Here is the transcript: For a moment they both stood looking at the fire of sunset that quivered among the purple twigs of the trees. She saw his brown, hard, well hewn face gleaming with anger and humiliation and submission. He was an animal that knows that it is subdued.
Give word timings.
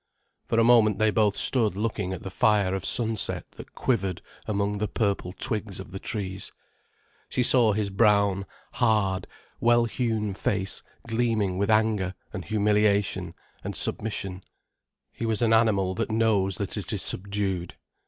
For 0.47 0.59
a 0.59 0.63
moment 0.63 0.97
they 0.97 1.11
both 1.11 1.37
stood 1.37 1.75
looking 1.75 2.11
at 2.11 2.23
the 2.23 2.31
fire 2.31 2.73
of 2.73 2.83
sunset 2.83 3.45
that 3.57 3.75
quivered 3.75 4.19
among 4.47 4.79
the 4.79 4.87
purple 4.87 5.31
twigs 5.31 5.79
of 5.79 5.91
the 5.91 5.99
trees. 5.99 6.51
She 7.29 7.43
saw 7.43 7.73
his 7.73 7.91
brown, 7.91 8.47
hard, 8.71 9.27
well 9.59 9.85
hewn 9.85 10.33
face 10.33 10.81
gleaming 11.07 11.59
with 11.59 11.69
anger 11.69 12.15
and 12.33 12.43
humiliation 12.43 13.35
and 13.63 13.75
submission. 13.75 14.41
He 15.11 15.27
was 15.27 15.43
an 15.43 15.53
animal 15.53 15.93
that 15.93 16.09
knows 16.09 16.57
that 16.57 16.77
it 16.77 16.91
is 16.91 17.03
subdued. 17.03 17.75